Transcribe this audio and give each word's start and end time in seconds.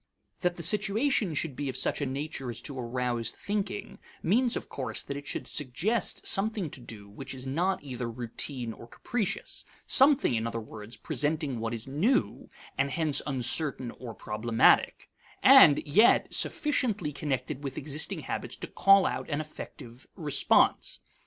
That 0.39 0.55
the 0.55 0.63
situation 0.63 1.35
should 1.35 1.55
be 1.55 1.69
of 1.69 1.77
such 1.77 2.01
a 2.01 2.07
nature 2.07 2.49
as 2.49 2.59
to 2.63 2.79
arouse 2.79 3.29
thinking 3.29 3.99
means 4.23 4.57
of 4.57 4.67
course 4.67 5.03
that 5.03 5.15
it 5.15 5.27
should 5.27 5.47
suggest 5.47 6.25
something 6.25 6.71
to 6.71 6.79
do 6.81 7.07
which 7.07 7.35
is 7.35 7.45
not 7.45 7.83
either 7.83 8.09
routine 8.09 8.73
or 8.73 8.87
capricious 8.87 9.63
something, 9.85 10.33
in 10.33 10.47
other 10.47 10.59
words, 10.59 10.97
presenting 10.97 11.59
what 11.59 11.71
is 11.71 11.85
new 11.85 12.49
(and 12.79 12.89
hence 12.89 13.21
uncertain 13.27 13.91
or 13.91 14.15
problematic) 14.15 15.07
and 15.43 15.85
yet 15.85 16.33
sufficiently 16.33 17.13
connected 17.13 17.63
with 17.63 17.77
existing 17.77 18.21
habits 18.21 18.55
to 18.55 18.65
call 18.67 19.05
out 19.05 19.29
an 19.29 19.39
effective 19.39 20.07
response. 20.15 20.99